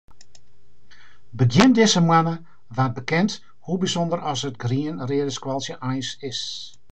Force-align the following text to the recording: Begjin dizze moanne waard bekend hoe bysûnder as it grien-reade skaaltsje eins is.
Begjin 1.39 1.71
dizze 1.77 1.99
moanne 2.07 2.35
waard 2.75 2.93
bekend 2.99 3.31
hoe 3.65 3.77
bysûnder 3.81 4.21
as 4.31 4.41
it 4.49 4.61
grien-reade 4.63 5.33
skaaltsje 5.37 5.75
eins 5.89 6.09
is. 6.31 6.39